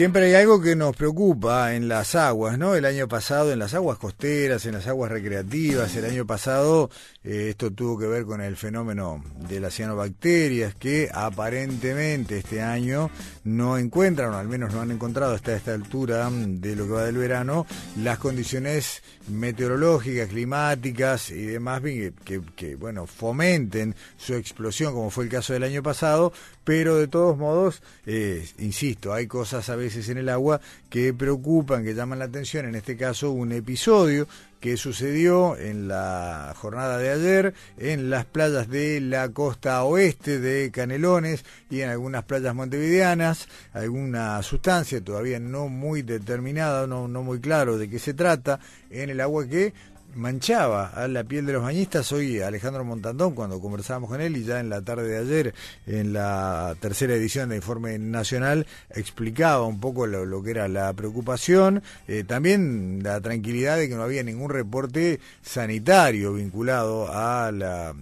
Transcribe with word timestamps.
siempre 0.00 0.24
hay 0.24 0.32
algo 0.32 0.62
que 0.62 0.76
nos 0.76 0.96
preocupa 0.96 1.74
en 1.74 1.86
las 1.86 2.14
aguas, 2.14 2.56
¿no? 2.56 2.74
El 2.74 2.86
año 2.86 3.06
pasado, 3.06 3.52
en 3.52 3.58
las 3.58 3.74
aguas 3.74 3.98
costeras, 3.98 4.64
en 4.64 4.72
las 4.72 4.86
aguas 4.86 5.10
recreativas, 5.12 5.94
el 5.94 6.06
año 6.06 6.26
pasado 6.26 6.88
eh, 7.22 7.48
esto 7.50 7.70
tuvo 7.70 7.98
que 7.98 8.06
ver 8.06 8.24
con 8.24 8.40
el 8.40 8.56
fenómeno 8.56 9.22
de 9.46 9.60
las 9.60 9.74
cianobacterias 9.74 10.74
que 10.74 11.10
aparentemente 11.12 12.38
este 12.38 12.62
año 12.62 13.10
no 13.44 13.76
encuentran, 13.76 14.32
o 14.32 14.38
al 14.38 14.48
menos 14.48 14.72
no 14.72 14.80
han 14.80 14.90
encontrado 14.90 15.34
hasta 15.34 15.54
esta 15.54 15.74
altura 15.74 16.30
de 16.32 16.76
lo 16.76 16.86
que 16.86 16.92
va 16.92 17.04
del 17.04 17.18
verano, 17.18 17.66
las 17.98 18.18
condiciones 18.18 19.02
meteorológicas, 19.28 20.30
climáticas 20.30 21.30
y 21.30 21.44
demás 21.44 21.82
que, 21.82 22.40
que, 22.56 22.74
bueno, 22.74 23.06
fomenten 23.06 23.94
su 24.16 24.34
explosión, 24.34 24.94
como 24.94 25.10
fue 25.10 25.24
el 25.24 25.30
caso 25.30 25.52
del 25.52 25.64
año 25.64 25.82
pasado, 25.82 26.32
pero 26.64 26.96
de 26.96 27.08
todos 27.08 27.36
modos, 27.38 27.82
eh, 28.06 28.46
insisto, 28.58 29.12
hay 29.12 29.26
cosas 29.26 29.68
a 29.70 29.76
veces 29.76 30.08
en 30.08 30.18
el 30.18 30.28
agua 30.28 30.60
que 30.88 31.14
preocupan, 31.14 31.84
que 31.84 31.94
llaman 31.94 32.18
la 32.18 32.26
atención, 32.26 32.66
en 32.66 32.74
este 32.74 32.96
caso 32.96 33.30
un 33.30 33.52
episodio 33.52 34.28
que 34.60 34.76
sucedió 34.76 35.56
en 35.56 35.88
la 35.88 36.54
jornada 36.56 36.98
de 36.98 37.10
ayer 37.10 37.54
en 37.78 38.10
las 38.10 38.26
playas 38.26 38.68
de 38.68 39.00
la 39.00 39.30
costa 39.30 39.82
oeste 39.84 40.38
de 40.38 40.70
Canelones 40.70 41.46
y 41.70 41.80
en 41.80 41.88
algunas 41.88 42.24
playas 42.24 42.54
montevideanas, 42.54 43.48
alguna 43.72 44.42
sustancia 44.42 45.02
todavía 45.02 45.40
no 45.40 45.68
muy 45.68 46.02
determinada, 46.02 46.86
no, 46.86 47.08
no 47.08 47.22
muy 47.22 47.40
claro 47.40 47.78
de 47.78 47.88
qué 47.88 47.98
se 47.98 48.12
trata, 48.12 48.60
en 48.90 49.08
el 49.08 49.20
agua 49.20 49.48
que 49.48 49.72
manchaba 50.14 50.88
a 50.88 51.08
la 51.08 51.24
piel 51.24 51.46
de 51.46 51.52
los 51.52 51.62
bañistas. 51.62 52.10
Hoy 52.12 52.40
Alejandro 52.40 52.84
Montandón, 52.84 53.34
cuando 53.34 53.60
conversábamos 53.60 54.10
con 54.10 54.20
él 54.20 54.36
y 54.36 54.44
ya 54.44 54.60
en 54.60 54.68
la 54.68 54.82
tarde 54.82 55.08
de 55.08 55.18
ayer, 55.18 55.54
en 55.86 56.12
la 56.12 56.76
tercera 56.80 57.14
edición 57.14 57.50
de 57.50 57.56
Informe 57.56 57.98
Nacional, 57.98 58.66
explicaba 58.90 59.64
un 59.64 59.80
poco 59.80 60.06
lo, 60.06 60.42
que 60.42 60.50
era 60.50 60.68
la 60.68 60.92
preocupación, 60.92 61.82
eh, 62.08 62.24
también 62.24 63.02
la 63.02 63.20
tranquilidad 63.20 63.76
de 63.76 63.88
que 63.88 63.94
no 63.94 64.02
había 64.02 64.22
ningún 64.22 64.50
reporte 64.50 65.20
sanitario 65.42 66.34
vinculado 66.34 67.08
a 67.12 67.50
la 67.52 67.94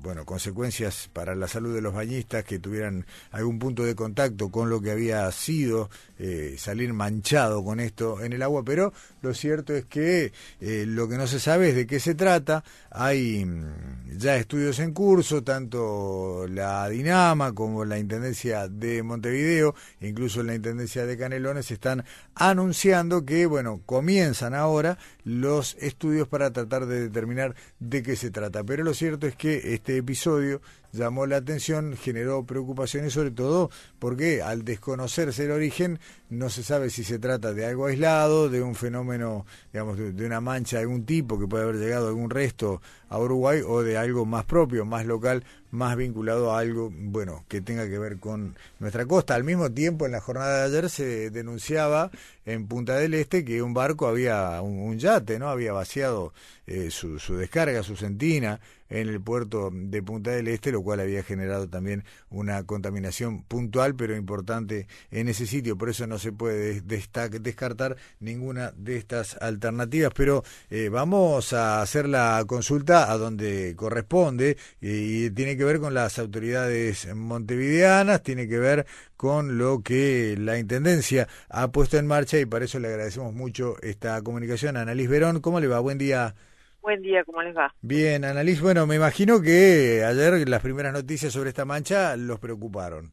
bueno, 0.00 0.24
consecuencias 0.24 1.08
para 1.12 1.34
la 1.34 1.48
salud 1.48 1.74
de 1.74 1.80
los 1.80 1.94
bañistas 1.94 2.44
que 2.44 2.58
tuvieran 2.58 3.06
algún 3.30 3.58
punto 3.58 3.84
de 3.84 3.94
contacto 3.94 4.50
con 4.50 4.70
lo 4.70 4.80
que 4.80 4.90
había 4.90 5.30
sido 5.32 5.90
eh, 6.18 6.56
salir 6.58 6.92
manchado 6.92 7.64
con 7.64 7.80
esto 7.80 8.22
en 8.22 8.32
el 8.32 8.42
agua, 8.42 8.64
pero 8.64 8.92
lo 9.22 9.34
cierto 9.34 9.74
es 9.74 9.84
que 9.84 10.32
eh, 10.60 10.84
lo 10.86 11.08
que 11.08 11.16
no 11.16 11.26
se 11.26 11.38
sabe 11.38 11.70
es 11.70 11.76
de 11.76 11.86
qué 11.86 12.00
se 12.00 12.14
trata. 12.14 12.64
Hay 12.90 13.44
mm, 13.44 14.18
ya 14.18 14.36
estudios 14.36 14.78
en 14.80 14.92
curso, 14.92 15.44
tanto 15.44 16.46
la 16.48 16.88
Dinama 16.88 17.52
como 17.52 17.84
la 17.84 17.98
Intendencia 17.98 18.68
de 18.68 19.02
Montevideo, 19.02 19.74
incluso 20.00 20.42
la 20.42 20.54
Intendencia 20.54 21.06
de 21.06 21.16
Canelones, 21.16 21.70
están 21.70 22.04
anunciando 22.34 23.24
que, 23.24 23.46
bueno, 23.46 23.80
comienzan 23.86 24.54
ahora 24.54 24.98
los 25.24 25.76
estudios 25.80 26.26
para 26.26 26.52
tratar 26.52 26.86
de 26.86 27.02
determinar 27.02 27.54
de 27.78 28.02
qué 28.02 28.16
se 28.16 28.30
trata. 28.30 28.64
Pero 28.64 28.82
lo 28.82 28.94
cierto 28.94 29.26
es 29.26 29.36
que 29.36 29.74
este 29.74 29.96
episodio 29.96 30.60
llamó 30.92 31.26
la 31.26 31.36
atención, 31.36 31.96
generó 31.96 32.44
preocupaciones 32.44 33.12
sobre 33.12 33.30
todo 33.30 33.70
porque 33.98 34.42
al 34.42 34.64
desconocerse 34.64 35.44
el 35.44 35.50
origen 35.50 35.98
no 36.30 36.50
se 36.50 36.62
sabe 36.62 36.90
si 36.90 37.04
se 37.04 37.18
trata 37.18 37.52
de 37.52 37.66
algo 37.66 37.86
aislado, 37.86 38.48
de 38.48 38.62
un 38.62 38.74
fenómeno, 38.74 39.46
digamos, 39.72 39.98
de, 39.98 40.26
una 40.26 40.40
mancha 40.40 40.76
de 40.76 40.82
algún 40.82 41.04
tipo 41.04 41.38
que 41.38 41.46
puede 41.46 41.64
haber 41.64 41.76
llegado 41.76 42.06
a 42.06 42.08
algún 42.08 42.30
resto 42.30 42.82
a 43.08 43.18
Uruguay 43.18 43.62
o 43.66 43.82
de 43.82 43.96
algo 43.96 44.26
más 44.26 44.44
propio, 44.44 44.84
más 44.84 45.06
local, 45.06 45.44
más 45.70 45.96
vinculado 45.96 46.52
a 46.52 46.58
algo, 46.58 46.90
bueno, 46.92 47.44
que 47.48 47.60
tenga 47.60 47.88
que 47.88 47.98
ver 47.98 48.18
con 48.18 48.56
nuestra 48.78 49.06
costa. 49.06 49.34
Al 49.34 49.44
mismo 49.44 49.70
tiempo, 49.70 50.06
en 50.06 50.12
la 50.12 50.20
jornada 50.20 50.68
de 50.68 50.76
ayer 50.76 50.90
se 50.90 51.30
denunciaba 51.30 52.10
en 52.44 52.66
Punta 52.66 52.96
del 52.96 53.14
Este 53.14 53.44
que 53.44 53.62
un 53.62 53.74
barco 53.74 54.06
había, 54.06 54.60
un, 54.60 54.98
yate, 54.98 55.38
¿no? 55.38 55.48
Había 55.48 55.72
vaciado 55.72 56.32
eh, 56.66 56.90
su, 56.90 57.18
su 57.18 57.36
descarga, 57.36 57.82
su 57.82 57.96
sentina 57.96 58.60
en 58.88 59.08
el 59.08 59.20
puerto 59.20 59.70
de 59.72 60.02
Punta 60.02 60.30
del 60.30 60.48
Este, 60.48 60.72
lo 60.72 60.82
cual 60.82 61.00
había 61.00 61.22
generado 61.22 61.68
también 61.68 62.04
una 62.30 62.64
contaminación 62.64 63.42
puntual, 63.42 63.94
pero 63.94 64.16
importante 64.16 64.86
en 65.10 65.28
ese 65.28 65.46
sitio. 65.46 65.76
Por 65.76 65.88
eso 65.88 66.06
no 66.06 66.18
se 66.18 66.32
puede 66.32 66.80
descartar 66.80 67.96
ninguna 68.20 68.72
de 68.76 68.96
estas 68.96 69.36
alternativas. 69.40 70.12
Pero 70.14 70.44
eh, 70.70 70.88
vamos 70.88 71.52
a 71.52 71.82
hacer 71.82 72.08
la 72.08 72.44
consulta 72.46 73.10
a 73.10 73.18
donde 73.18 73.74
corresponde 73.76 74.56
y 74.80 75.30
tiene 75.30 75.56
que 75.56 75.64
ver 75.64 75.80
con 75.80 75.94
las 75.94 76.18
autoridades 76.18 77.12
montevideanas, 77.14 78.22
tiene 78.22 78.48
que 78.48 78.58
ver 78.58 78.86
con 79.16 79.58
lo 79.58 79.82
que 79.82 80.36
la 80.38 80.58
Intendencia 80.58 81.28
ha 81.48 81.70
puesto 81.72 81.98
en 81.98 82.06
marcha 82.06 82.38
y 82.38 82.46
para 82.46 82.64
eso 82.64 82.78
le 82.78 82.88
agradecemos 82.88 83.34
mucho 83.34 83.76
esta 83.82 84.20
comunicación. 84.22 84.76
Annalise 84.76 85.08
Verón, 85.08 85.40
¿cómo 85.40 85.60
le 85.60 85.66
va? 85.66 85.80
Buen 85.80 85.98
día. 85.98 86.34
Buen 86.80 87.02
día, 87.02 87.24
¿cómo 87.24 87.42
les 87.42 87.56
va? 87.56 87.74
Bien, 87.80 88.24
Annalise, 88.24 88.62
bueno, 88.62 88.86
me 88.86 88.96
imagino 88.96 89.40
que 89.42 90.04
ayer 90.04 90.48
las 90.48 90.62
primeras 90.62 90.92
noticias 90.92 91.32
sobre 91.32 91.50
esta 91.50 91.64
mancha 91.64 92.16
los 92.16 92.38
preocuparon. 92.40 93.12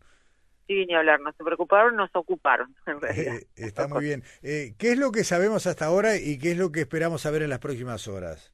Sí, 0.68 0.86
ni 0.86 0.96
hablar, 0.96 1.20
no 1.22 1.32
se 1.34 1.44
preocuparon, 1.44 1.96
nos 1.96 2.10
ocuparon, 2.16 2.76
en 2.88 3.02
realidad. 3.02 3.38
Eh, 3.38 3.48
está 3.56 3.88
muy 3.88 4.04
bien. 4.06 4.24
Eh, 4.44 4.74
¿Qué 4.78 4.92
es 4.94 4.98
lo 4.98 5.12
que 5.12 5.24
sabemos 5.24 5.68
hasta 5.68 5.86
ahora 5.86 6.18
y 6.18 6.40
qué 6.40 6.52
es 6.52 6.58
lo 6.58 6.72
que 6.72 6.82
esperamos 6.82 7.22
saber 7.22 7.44
en 7.44 7.50
las 7.50 7.60
próximas 7.60 8.08
horas? 8.08 8.52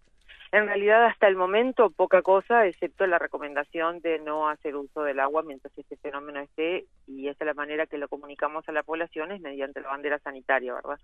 En 0.52 0.66
realidad, 0.68 1.06
hasta 1.06 1.28
el 1.28 1.38
momento, 1.38 1.92
poca 1.92 2.22
cosa, 2.22 2.66
excepto 2.66 3.08
la 3.08 3.18
recomendación 3.18 4.02
de 4.02 4.20
no 4.20 4.50
hacer 4.50 4.76
uso 4.76 5.04
del 5.04 5.22
agua 5.22 5.44
mientras 5.44 5.78
este 5.78 5.96
fenómeno 5.96 6.42
esté, 6.42 6.88
y 7.08 7.30
esa 7.30 7.46
es 7.46 7.48
la 7.48 7.54
manera 7.54 7.88
que 7.88 7.98
lo 7.98 8.10
comunicamos 8.10 8.68
a 8.68 8.74
la 8.74 8.84
población, 8.84 9.32
es 9.32 9.40
mediante 9.40 9.80
la 9.80 9.90
bandera 9.90 10.20
sanitaria, 10.20 10.74
¿verdad? 10.74 11.00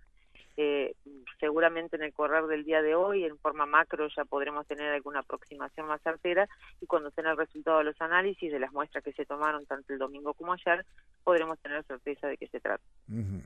Eh, 0.58 0.96
seguramente 1.40 1.98
en 1.98 2.04
el 2.04 2.14
correr 2.14 2.48
del 2.48 2.64
día 2.64 2.82
de 2.82 2.96
hoy, 2.96 3.24
en 3.26 3.38
forma 3.38 3.68
macro, 3.68 4.08
ya 4.16 4.26
podremos 4.26 4.66
tener 4.66 4.92
alguna 4.92 5.20
aproximación 5.20 5.88
más 5.88 6.02
certera, 6.02 6.50
y 6.82 6.88
cuando 6.88 7.12
tenga 7.12 7.32
el 7.32 7.38
resultado 7.38 7.78
de 7.78 7.84
los 7.86 8.02
análisis 8.02 8.52
de 8.52 8.60
las 8.60 8.74
muestras 8.74 9.04
que 9.04 9.14
se 9.14 9.26
tomaron 9.26 9.66
tanto 9.68 9.94
el 9.94 10.00
domingo 10.00 10.34
como 10.34 10.54
ayer, 10.54 10.84
podremos 11.24 11.60
tener 11.60 11.84
certeza 11.86 12.28
de 12.28 12.38
qué 12.38 12.48
se 12.48 12.60
trata. 12.60 12.84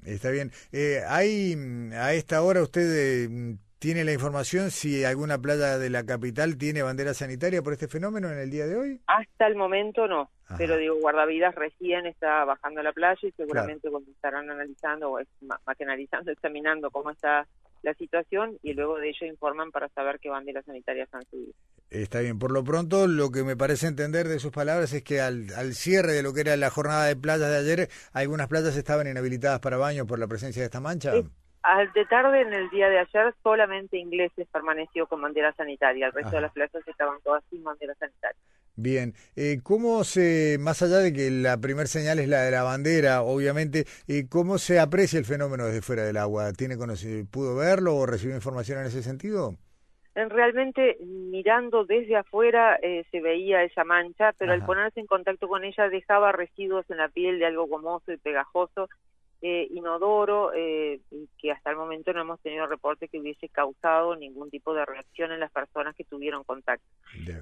está 0.06 0.32
bien. 0.32 0.52
Eh, 0.72 1.02
¿Hay 1.08 1.56
a 1.94 2.14
esta 2.14 2.42
hora 2.42 2.64
usted... 2.64 3.58
¿Tiene 3.82 4.04
la 4.04 4.14
información 4.14 4.70
si 4.70 5.04
alguna 5.06 5.40
playa 5.40 5.80
de 5.80 5.90
la 5.90 6.06
capital 6.06 6.56
tiene 6.56 6.84
bandera 6.84 7.16
sanitaria 7.16 7.64
por 7.64 7.74
este 7.74 7.88
fenómeno 7.88 8.30
en 8.30 8.38
el 8.38 8.52
día 8.52 8.68
de 8.68 8.78
hoy? 8.78 9.02
Hasta 9.08 9.48
el 9.48 9.56
momento 9.56 10.08
no, 10.08 10.30
pero 10.56 10.78
digo, 10.78 11.00
guardavidas 11.02 11.56
recién 11.56 12.06
está 12.06 12.46
bajando 12.46 12.82
a 12.82 12.84
la 12.84 12.94
playa 12.94 13.18
y 13.24 13.32
seguramente 13.32 13.90
cuando 13.90 14.12
estarán 14.12 14.52
analizando, 14.52 15.14
o 15.14 15.20
más 15.42 15.76
que 15.76 15.84
analizando, 15.84 16.30
examinando 16.32 16.92
cómo 16.92 17.10
está 17.10 17.48
la 17.82 17.96
situación 17.96 18.56
y 18.62 18.74
luego 18.74 19.00
de 19.00 19.10
ello 19.10 19.26
informan 19.26 19.72
para 19.72 19.90
saber 19.90 20.20
qué 20.20 20.30
banderas 20.30 20.64
sanitarias 20.64 21.10
han 21.12 21.24
subido. 21.32 21.54
Está 21.90 22.20
bien, 22.20 22.38
por 22.38 22.52
lo 22.52 22.64
pronto 22.64 23.08
lo 23.08 23.32
que 23.32 23.44
me 23.44 23.58
parece 23.58 23.88
entender 23.88 24.28
de 24.28 24.38
sus 24.38 24.52
palabras 24.52 24.94
es 24.94 25.04
que 25.04 25.22
al, 25.22 25.48
al 25.56 25.74
cierre 25.74 26.14
de 26.14 26.22
lo 26.22 26.36
que 26.36 26.42
era 26.42 26.56
la 26.56 26.70
jornada 26.70 27.06
de 27.06 27.16
playas 27.16 27.50
de 27.50 27.58
ayer, 27.58 27.90
algunas 28.14 28.48
playas 28.48 28.78
estaban 28.78 29.08
inhabilitadas 29.08 29.60
para 29.60 29.78
baño 29.78 30.06
por 30.06 30.20
la 30.20 30.28
presencia 30.28 30.62
de 30.62 30.68
esta 30.68 30.80
mancha. 30.80 31.14
De 31.94 32.06
tarde, 32.06 32.42
en 32.42 32.54
el 32.54 32.70
día 32.70 32.90
de 32.90 33.00
ayer, 33.00 33.34
solamente 33.44 33.98
Ingleses 33.98 34.48
permaneció 34.52 35.06
con 35.08 35.22
bandera 35.22 35.54
sanitaria. 35.54 36.08
El 36.08 36.14
resto 36.14 36.36
de 36.36 36.42
las 36.42 36.52
plazas 36.52 36.88
estaban 36.88 37.20
todas 37.24 37.44
sin 37.50 37.64
bandera 37.64 37.94
sanitaria. 37.96 38.40
Bien, 38.76 39.14
eh, 39.36 39.60
¿cómo 39.62 40.04
se, 40.04 40.58
más 40.60 40.82
allá 40.82 40.98
de 40.98 41.14
que 41.14 41.30
la 41.30 41.58
primer 41.58 41.88
señal 41.88 42.20
es 42.20 42.28
la 42.28 42.42
de 42.42 42.52
la 42.52 42.64
bandera, 42.64 43.22
obviamente, 43.22 43.86
eh, 44.08 44.28
cómo 44.30 44.58
se 44.58 44.80
aprecia 44.80 45.20
el 45.20 45.26
fenómeno 45.26 45.66
desde 45.66 45.82
fuera 45.82 46.04
del 46.04 46.18
agua? 46.18 46.52
¿Tiene 46.54 46.78
¿Pudo 47.30 47.56
verlo 47.56 47.96
o 47.96 48.06
recibió 48.06 48.36
información 48.36 48.80
en 48.80 48.88
ese 48.88 49.04
sentido? 49.04 49.56
realmente 50.14 50.98
mirando 51.00 51.86
desde 51.86 52.18
afuera 52.18 52.78
eh, 52.82 53.06
se 53.12 53.22
veía 53.22 53.64
esa 53.64 53.86
mancha, 53.86 54.34
pero 54.38 54.52
al 54.52 54.66
ponerse 54.66 55.00
en 55.00 55.06
contacto 55.06 55.48
con 55.48 55.64
ella 55.64 55.90
dejaba 55.90 56.34
residuos 56.34 56.90
en 56.90 56.98
la 56.98 57.08
piel 57.08 57.40
de 57.40 57.46
algo 57.46 57.68
gomoso 57.68 58.12
y 58.12 58.18
pegajoso 58.18 58.90
inodoro 59.42 60.54
eh, 60.54 61.02
que 61.38 61.52
hasta 61.52 61.71
momento 61.92 62.14
no 62.14 62.22
hemos 62.22 62.40
tenido 62.42 62.66
reporte 62.68 63.08
que 63.08 63.20
hubiese 63.20 63.50
causado 63.50 64.16
ningún 64.16 64.50
tipo 64.50 64.74
de 64.74 64.86
reacción 64.86 65.32
en 65.32 65.40
las 65.40 65.52
personas 65.52 65.96
que 65.96 66.06
tuvieron 66.06 66.44
contacto. 66.44 66.86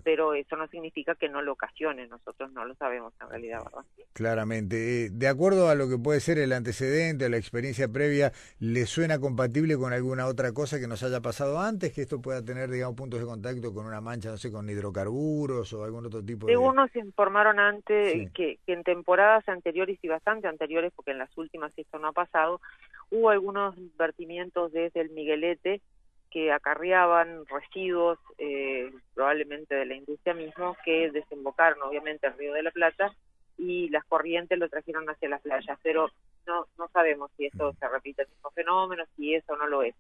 Pero 0.04 0.34
eso 0.34 0.56
no 0.56 0.68
significa 0.68 1.16
que 1.16 1.30
no 1.30 1.42
lo 1.42 1.54
ocasione, 1.54 2.08
nosotros 2.08 2.52
no 2.54 2.66
lo 2.66 2.74
sabemos 2.76 3.14
en 3.22 3.30
realidad, 3.30 3.64
¿verdad? 3.64 3.86
Claramente. 4.14 5.06
Eh, 5.06 5.10
de 5.12 5.28
acuerdo 5.28 5.70
a 5.70 5.76
lo 5.76 5.88
que 5.88 5.98
puede 5.98 6.20
ser 6.20 6.40
el 6.40 6.54
antecedente, 6.54 7.30
la 7.30 7.38
experiencia 7.38 7.88
previa, 7.88 8.32
¿le 8.60 8.86
suena 8.86 9.20
compatible 9.20 9.78
con 9.78 9.94
alguna 9.94 10.26
otra 10.26 10.52
cosa 10.52 10.80
que 10.80 10.88
nos 10.88 11.04
haya 11.04 11.22
pasado 11.22 11.60
antes? 11.60 11.94
Que 11.94 12.02
esto 12.02 12.22
pueda 12.22 12.44
tener, 12.44 12.70
digamos, 12.70 12.96
puntos 12.96 13.20
de 13.20 13.26
contacto 13.26 13.74
con 13.74 13.86
una 13.86 14.02
mancha, 14.02 14.30
no 14.30 14.38
sé, 14.38 14.52
con 14.52 14.70
hidrocarburos 14.70 15.72
o 15.74 15.84
algún 15.84 16.08
otro 16.08 16.24
tipo 16.24 16.48
de... 16.48 16.54
Según 16.54 16.76
nos 16.76 16.96
informaron 16.96 17.60
antes 17.60 18.32
que, 18.32 18.58
que 18.66 18.74
en 18.74 18.84
temporadas 18.84 19.48
anteriores 19.48 20.00
y 20.02 20.08
bastante 20.08 20.48
anteriores, 20.48 20.92
porque 20.96 21.12
en 21.12 21.20
las 21.20 21.38
últimas 21.38 21.72
no 22.00 22.10
ha 22.10 22.14
pasado, 22.14 22.62
hubo 23.12 23.30
algunos 23.30 23.76
vertimientos 23.98 24.72
desde 24.72 25.02
el 25.02 25.10
Miguelete 25.12 25.82
que 26.30 26.52
acarreaban 26.52 27.46
residuos, 27.48 28.20
eh, 28.38 28.92
probablemente 29.16 29.76
de 29.76 29.86
la 29.86 29.96
industria 29.96 30.34
mismo, 30.34 30.78
que 30.86 31.10
desembocaron 31.12 31.82
obviamente 31.82 32.28
al 32.28 32.38
Río 32.38 32.54
de 32.54 32.64
la 32.64 32.72
Plata 32.72 33.14
y 33.58 33.90
las 33.90 34.06
corrientes 34.06 34.58
lo 34.58 34.70
trajeron 34.70 35.10
hacia 35.10 35.30
las 35.30 35.42
playas. 35.42 35.80
Pero 35.82 36.10
no, 36.46 36.68
no 36.78 36.88
sabemos 36.90 37.32
si 37.36 37.46
esto 37.48 37.74
se 37.80 37.88
repite 37.88 38.24
el 38.24 38.30
mismo 38.30 38.52
fenómeno, 38.52 39.04
si 39.16 39.34
eso 39.34 39.56
no 39.56 39.68
lo 39.68 39.84
es. 39.84 39.96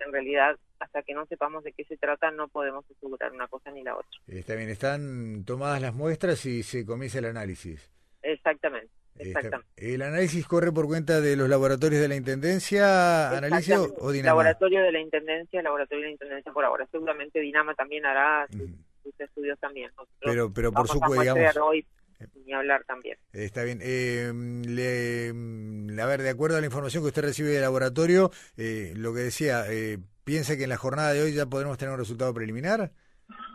En 0.00 0.12
realidad, 0.12 0.56
hasta 0.78 1.02
que 1.02 1.14
no 1.14 1.26
sepamos 1.26 1.64
de 1.64 1.72
qué 1.72 1.84
se 1.84 1.96
trata, 1.96 2.30
no 2.30 2.48
podemos 2.48 2.84
asegurar 2.90 3.32
una 3.32 3.48
cosa 3.48 3.70
ni 3.70 3.82
la 3.82 3.96
otra. 3.96 4.10
Está 4.28 4.54
bien, 4.54 4.68
están 4.68 5.44
tomadas 5.44 5.80
las 5.80 5.94
muestras 5.94 6.44
y 6.46 6.62
se 6.62 6.86
comienza 6.86 7.18
el 7.18 7.26
análisis. 7.26 7.90
Exactamente. 8.22 8.97
Exactamente. 9.18 9.66
¿El 9.76 10.02
análisis 10.02 10.46
corre 10.46 10.72
por 10.72 10.86
cuenta 10.86 11.20
de 11.20 11.36
los 11.36 11.48
laboratorios 11.48 12.00
de 12.00 12.08
la 12.08 12.16
Intendencia, 12.16 13.36
Analicio, 13.36 13.94
o 13.98 14.10
Dinama? 14.10 14.30
Laboratorio 14.30 14.82
de 14.82 14.92
la 14.92 15.00
Intendencia, 15.00 15.62
Laboratorio 15.62 16.02
de 16.02 16.06
la 16.08 16.12
Intendencia 16.12 16.52
por 16.52 16.64
ahora. 16.64 16.86
Seguramente 16.90 17.40
Dinama 17.40 17.74
también 17.74 18.06
hará 18.06 18.46
sus, 18.50 19.18
estudios 19.18 19.58
también. 19.58 19.90
pero 20.20 20.52
pero 20.52 20.72
por 20.72 20.86
supuesto, 20.86 21.20
digamos... 21.20 21.56
Hoy, 21.56 21.84
ni 22.44 22.52
hablar 22.52 22.84
también. 22.84 23.18
Está 23.32 23.62
bien. 23.62 23.80
Eh, 23.82 24.32
le, 24.66 26.02
a 26.02 26.06
ver, 26.06 26.22
de 26.22 26.30
acuerdo 26.30 26.56
a 26.56 26.60
la 26.60 26.66
información 26.66 27.02
que 27.02 27.08
usted 27.08 27.22
recibe 27.22 27.50
del 27.50 27.62
laboratorio, 27.62 28.30
eh, 28.56 28.92
lo 28.96 29.14
que 29.14 29.20
decía, 29.20 29.64
eh, 29.68 29.98
¿piensa 30.24 30.56
que 30.56 30.64
en 30.64 30.70
la 30.70 30.76
jornada 30.76 31.12
de 31.12 31.22
hoy 31.22 31.32
ya 31.32 31.46
podremos 31.46 31.78
tener 31.78 31.92
un 31.92 31.98
resultado 31.98 32.34
preliminar? 32.34 32.92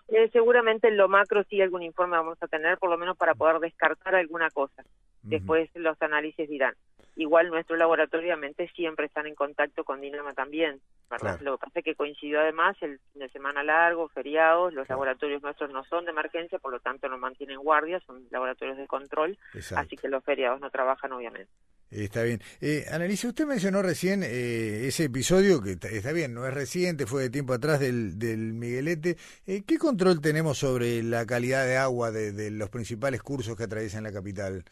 Eh, 0.09 0.29
seguramente 0.31 0.88
en 0.88 0.97
lo 0.97 1.07
macro 1.07 1.44
sí 1.50 1.61
algún 1.61 1.83
informe 1.83 2.17
vamos 2.17 2.38
a 2.41 2.47
tener, 2.47 2.77
por 2.77 2.89
lo 2.89 2.97
menos 2.97 3.17
para 3.17 3.35
poder 3.35 3.59
descartar 3.59 4.15
alguna 4.15 4.50
cosa. 4.50 4.83
Después 5.23 5.69
los 5.75 6.00
análisis 6.01 6.50
dirán. 6.50 6.75
Igual 7.15 7.50
nuestro 7.50 7.77
laboratorio 7.77 8.25
obviamente 8.25 8.67
siempre 8.75 9.05
están 9.05 9.27
en 9.27 9.35
contacto 9.35 9.83
con 9.83 10.01
Dinama 10.01 10.33
también, 10.33 10.81
¿verdad? 11.09 11.39
Lo 11.41 11.57
que 11.57 11.65
pasa 11.65 11.79
es 11.79 11.85
que 11.85 11.95
coincidió 11.95 12.41
además 12.41 12.75
el 12.81 13.00
fin 13.11 13.21
de 13.21 13.29
semana 13.29 13.63
largo, 13.63 14.09
feriados, 14.09 14.73
los 14.73 14.89
laboratorios 14.89 15.41
nuestros 15.41 15.69
no 15.69 15.83
son 15.85 16.05
de 16.05 16.11
emergencia, 16.11 16.57
por 16.59 16.71
lo 16.71 16.79
tanto 16.79 17.07
no 17.07 17.17
mantienen 17.17 17.59
guardia, 17.59 18.01
son 18.07 18.25
laboratorios 18.31 18.77
de 18.77 18.88
control, 18.88 19.38
así 19.75 19.95
que 19.95 20.09
los 20.09 20.23
feriados 20.23 20.59
no 20.59 20.71
trabajan 20.71 21.13
obviamente. 21.13 21.51
Está 21.95 22.24
bien. 22.24 22.40
Eh, 22.62 22.86
usted 23.25 23.45
mencionó 23.45 23.81
recién 23.81 24.24
eh, 24.24 24.88
ese 24.88 25.06
episodio, 25.06 25.62
que 25.62 25.72
está, 25.72 26.12
bien, 26.12 26.34
no 26.34 26.45
es 26.48 26.54
reciente, 26.54 27.06
fue 27.06 27.24
de 27.24 27.30
tiempo 27.30 27.54
atrás 27.54 27.80
del, 27.80 28.18
del 28.18 28.54
Miguelete. 28.54 29.18
Eh, 29.45 29.63
¿Qué 29.66 29.78
control 29.78 30.22
tenemos 30.22 30.57
sobre 30.57 31.04
la 31.04 31.25
calidad 31.25 31.66
de 31.66 31.78
agua 31.78 32.12
de 32.12 32.51
los 32.51 32.69
principales 32.69 33.22
cursos 33.22 33.56
que 33.56 33.63
atraviesan 33.63 34.04
la 34.04 34.12
capital? 34.12 34.66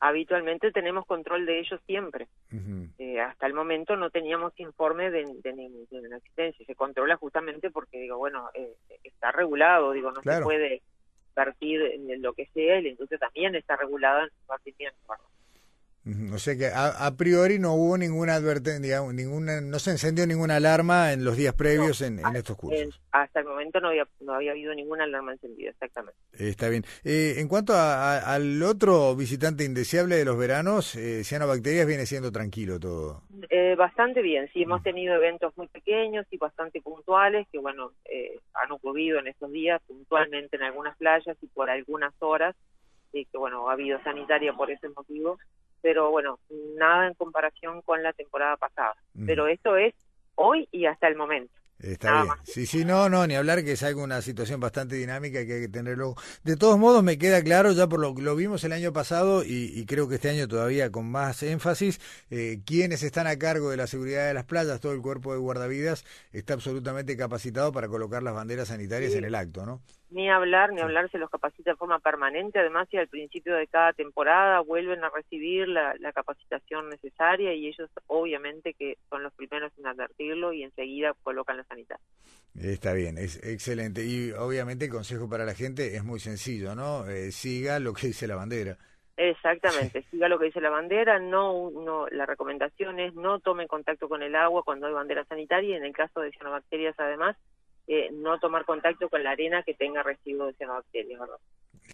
habitualmente 0.00 0.70
tenemos 0.72 1.06
control 1.06 1.46
de 1.46 1.60
ellos 1.60 1.80
siempre. 1.86 2.28
eh, 2.98 3.20
hasta 3.20 3.46
el 3.46 3.54
momento 3.54 3.96
no 3.96 4.10
teníamos 4.10 4.52
informe 4.58 5.10
de, 5.10 5.24
de, 5.42 5.52
de, 5.52 6.16
existencia. 6.16 6.64
Se 6.66 6.74
controla 6.74 7.16
justamente 7.16 7.70
porque, 7.70 7.98
digo, 7.98 8.18
bueno, 8.18 8.48
eh, 8.54 8.74
está 9.02 9.32
regulado, 9.32 9.92
digo, 9.92 10.12
no 10.12 10.22
se 10.22 10.42
puede 10.42 10.82
partir 11.34 11.80
en 11.82 12.20
lo 12.22 12.32
que 12.32 12.46
sea 12.46 12.78
y 12.78 12.82
la 12.82 12.88
industria 12.88 13.18
también 13.18 13.54
está 13.54 13.76
regulada 13.76 14.24
en 14.24 14.30
su 14.30 14.46
partimiento. 14.46 14.98
O 16.32 16.38
sea 16.38 16.56
que 16.56 16.66
a, 16.74 17.10
priori 17.16 17.58
no 17.58 17.74
hubo 17.74 17.98
ninguna 17.98 18.34
advertencia, 18.34 19.00
ninguna, 19.12 19.60
no 19.60 19.78
se 19.78 19.90
encendió 19.90 20.26
ninguna 20.26 20.56
alarma 20.56 21.12
en 21.12 21.24
los 21.24 21.36
días 21.36 21.54
previos 21.54 22.00
en, 22.00 22.20
estos 22.34 22.56
cursos. 22.56 23.00
hasta 23.12 23.40
el 23.40 23.46
momento 23.46 23.80
no 23.80 23.88
había, 23.88 24.06
no 24.20 24.34
había 24.34 24.52
habido 24.52 24.74
ninguna 24.74 25.04
alarma 25.04 25.32
encendida, 25.32 25.70
exactamente. 25.70 26.18
está 26.32 26.68
bien. 26.68 26.84
Eh, 27.04 27.34
en 27.38 27.48
cuanto 27.48 27.74
al 27.76 28.62
otro 28.62 29.14
visitante 29.16 29.64
indeseable 29.64 30.16
de 30.16 30.24
los 30.24 30.38
veranos, 30.38 30.94
eh, 30.96 31.24
cianobacterias 31.24 31.86
viene 31.86 32.06
siendo 32.06 32.32
tranquilo 32.32 32.80
todo. 32.80 33.22
Eh, 33.50 33.74
bastante 33.76 34.22
bien, 34.22 34.48
sí, 34.52 34.62
hemos 34.62 34.82
tenido 34.82 35.14
eventos 35.14 35.56
muy 35.56 35.68
pequeños 35.68 36.26
y 36.30 36.38
bastante 36.38 36.80
puntuales 36.80 37.46
que, 37.52 37.58
bueno, 37.58 37.92
eh, 38.04 38.38
han 38.54 38.72
ocurrido 38.72 39.18
en 39.18 39.26
estos 39.26 39.52
días 39.52 39.80
puntualmente 39.86 40.56
en 40.56 40.62
algunas 40.62 40.96
playas 40.96 41.36
y 41.42 41.46
por 41.48 41.68
algunas 41.68 42.14
horas, 42.20 42.56
y 43.12 43.24
que, 43.26 43.38
bueno, 43.38 43.68
ha 43.68 43.72
habido 43.72 44.02
sanitaria 44.02 44.52
por 44.52 44.70
ese 44.70 44.88
motivo 44.90 45.38
pero 45.82 46.10
bueno, 46.10 46.38
nada 46.76 47.06
en 47.06 47.14
comparación 47.14 47.82
con 47.82 48.02
la 48.02 48.12
temporada 48.12 48.56
pasada. 48.56 48.94
Pero 49.26 49.46
esto 49.46 49.76
es 49.76 49.94
hoy 50.34 50.68
y 50.70 50.86
hasta 50.86 51.08
el 51.08 51.16
momento. 51.16 51.52
Está 51.80 52.24
bien. 52.24 52.34
Sí, 52.42 52.66
sí, 52.66 52.84
no, 52.84 53.08
no, 53.08 53.24
ni 53.26 53.36
hablar 53.36 53.62
que 53.62 53.72
es 53.72 53.82
algo 53.84 54.02
una 54.02 54.20
situación 54.20 54.58
bastante 54.58 54.96
dinámica 54.96 55.46
que 55.46 55.54
hay 55.54 55.60
que 55.62 55.68
tenerlo. 55.68 56.16
De 56.42 56.56
todos 56.56 56.76
modos, 56.76 57.04
me 57.04 57.18
queda 57.18 57.42
claro, 57.42 57.70
ya 57.70 57.86
por 57.86 58.00
lo 58.00 58.14
que 58.16 58.22
lo 58.22 58.34
vimos 58.34 58.64
el 58.64 58.72
año 58.72 58.92
pasado 58.92 59.44
y, 59.44 59.86
creo 59.86 60.08
que 60.08 60.16
este 60.16 60.28
año 60.28 60.48
todavía 60.48 60.90
con 60.90 61.08
más 61.08 61.42
énfasis, 61.44 62.00
eh, 62.30 62.60
quienes 62.66 63.04
están 63.04 63.28
a 63.28 63.38
cargo 63.38 63.70
de 63.70 63.76
la 63.76 63.86
seguridad 63.86 64.26
de 64.26 64.34
las 64.34 64.44
playas, 64.44 64.80
todo 64.80 64.92
el 64.92 65.00
cuerpo 65.00 65.32
de 65.32 65.38
guardavidas 65.38 66.04
está 66.32 66.54
absolutamente 66.54 67.16
capacitado 67.16 67.70
para 67.70 67.86
colocar 67.88 68.24
las 68.24 68.34
banderas 68.34 68.68
sanitarias 68.68 69.14
en 69.14 69.24
el 69.24 69.36
acto, 69.36 69.64
¿no? 69.64 69.80
Ni 70.10 70.30
hablar, 70.30 70.72
ni 70.72 70.80
hablar, 70.80 71.10
se 71.10 71.18
los 71.18 71.28
capacita 71.28 71.72
de 71.72 71.76
forma 71.76 71.98
permanente, 71.98 72.58
además, 72.58 72.88
y 72.90 72.96
al 72.96 73.08
principio 73.08 73.54
de 73.54 73.66
cada 73.66 73.92
temporada 73.92 74.60
vuelven 74.60 75.04
a 75.04 75.10
recibir 75.10 75.68
la, 75.68 75.94
la 75.98 76.12
capacitación 76.12 76.88
necesaria 76.88 77.52
y 77.52 77.66
ellos 77.66 77.90
obviamente 78.06 78.72
que 78.72 78.96
son 79.10 79.22
los 79.22 79.34
primeros 79.34 79.70
en 79.78 79.86
advertirlo 79.86 80.52
y 80.52 80.62
enseguida 80.62 81.14
colocan 81.22 81.58
la 81.58 81.64
sanitaria. 81.64 82.02
Está 82.60 82.92
bien, 82.94 83.18
es 83.18 83.36
excelente. 83.44 84.04
Y 84.04 84.32
obviamente 84.32 84.86
el 84.86 84.90
consejo 84.90 85.28
para 85.28 85.44
la 85.44 85.54
gente 85.54 85.94
es 85.94 86.04
muy 86.04 86.20
sencillo, 86.20 86.74
¿no? 86.74 87.06
Eh, 87.06 87.30
siga 87.30 87.78
lo 87.78 87.92
que 87.92 88.08
dice 88.08 88.26
la 88.26 88.36
bandera. 88.36 88.78
Exactamente, 89.18 90.04
siga 90.12 90.28
lo 90.28 90.38
que 90.38 90.44
dice 90.44 90.60
la 90.60 90.70
bandera, 90.70 91.18
no, 91.18 91.72
no, 91.72 92.06
la 92.08 92.24
recomendación 92.24 93.00
es 93.00 93.14
no 93.14 93.40
tome 93.40 93.66
contacto 93.66 94.08
con 94.08 94.22
el 94.22 94.36
agua 94.36 94.62
cuando 94.62 94.86
hay 94.86 94.92
bandera 94.92 95.24
sanitaria 95.24 95.70
y 95.70 95.74
en 95.74 95.84
el 95.84 95.92
caso 95.92 96.20
de 96.20 96.30
cianobacterias 96.30 96.94
además 96.98 97.36
eh, 97.88 98.10
no 98.12 98.38
tomar 98.38 98.64
contacto 98.66 99.08
con 99.08 99.24
la 99.24 99.30
arena 99.30 99.62
que 99.62 99.72
tenga 99.72 100.02
residuos 100.02 100.54
de 100.58 100.66
¿verdad? 100.66 101.38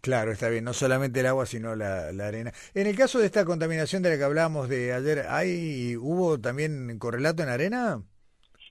Claro, 0.03 0.33
está 0.33 0.49
bien, 0.49 0.65
no 0.65 0.73
solamente 0.73 1.21
el 1.21 1.27
agua, 1.27 1.47
sino 1.47 1.77
la, 1.77 2.09
arena. 2.09 2.53
En 2.75 2.89
el 2.89 2.97
caso 2.97 3.21
de 3.21 3.27
esta 3.27 3.45
contaminación 3.45 4.03
de 4.03 4.11
la 4.11 4.19
que 4.19 4.25
hablábamos 4.25 4.69
de 4.69 4.93
ayer, 4.93 5.27
¿hay, 5.29 5.97
¿hubo 5.97 6.41
también 6.41 6.99
correlato 6.99 7.45
en 7.45 7.49
arena? 7.49 8.03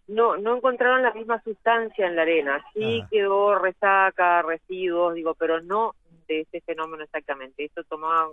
No, 0.07 0.35
no 0.35 0.57
encontraron 0.57 1.01
la 1.01 1.13
misma 1.13 1.41
sustancia 1.43 2.07
en 2.07 2.17
la 2.17 2.23
arena. 2.23 2.61
Sí 2.73 3.01
ah. 3.01 3.07
quedó 3.09 3.57
resaca, 3.57 4.41
residuos, 4.41 5.15
digo, 5.15 5.33
pero 5.33 5.61
no 5.61 5.95
de 6.27 6.41
ese 6.41 6.59
fenómeno 6.61 7.03
exactamente. 7.03 7.63
Esto 7.63 7.83
tomaba 7.85 8.27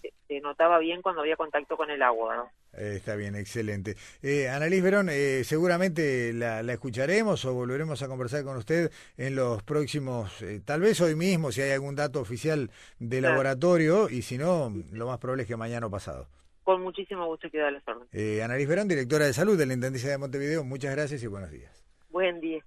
se, 0.00 0.40
notaba 0.40 0.78
bien 0.78 1.02
cuando 1.02 1.20
había 1.20 1.36
contacto 1.36 1.76
con 1.76 1.90
el 1.90 2.02
agua. 2.02 2.36
¿no? 2.36 2.50
Eh, 2.72 2.94
está 2.96 3.16
bien, 3.16 3.34
excelente. 3.34 3.96
Eh, 4.22 4.48
Annalise 4.48 4.82
Verón, 4.82 5.08
eh, 5.10 5.42
seguramente 5.44 6.32
la, 6.32 6.60
escucharemos 6.60 7.44
o 7.44 7.54
volveremos 7.54 8.02
a 8.02 8.08
conversar 8.08 8.44
con 8.44 8.56
usted 8.56 8.90
en 9.16 9.36
los 9.36 9.62
próximos, 9.62 10.42
eh, 10.42 10.60
tal 10.64 10.80
vez 10.80 11.00
hoy 11.00 11.14
mismo, 11.14 11.52
si 11.52 11.62
hay 11.62 11.72
algún 11.72 11.96
dato 11.96 12.20
oficial 12.20 12.70
de 12.98 13.20
laboratorio, 13.20 14.08
y 14.08 14.22
si 14.22 14.38
no, 14.38 14.72
lo 14.92 15.06
más 15.06 15.18
probable 15.18 15.42
es 15.42 15.48
que 15.48 15.56
mañana 15.56 15.86
o 15.86 15.90
pasado. 15.90 16.28
Con 16.62 16.82
muchísimo 16.82 17.26
gusto 17.26 17.50
queda 17.50 17.70
la 17.70 17.82
orden. 17.86 18.06
Eh, 18.12 18.42
Annalise 18.42 18.68
Verón, 18.68 18.88
directora 18.88 19.26
de 19.26 19.32
salud 19.32 19.58
de 19.58 19.66
la 19.66 19.74
Intendencia 19.74 20.10
de 20.10 20.18
Montevideo, 20.18 20.64
muchas 20.64 20.94
gracias 20.94 21.22
y 21.22 21.26
buenos 21.26 21.50
días. 21.50 21.84
Buen 22.10 22.40
día. 22.40 22.64